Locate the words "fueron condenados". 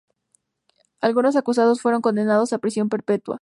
1.79-2.53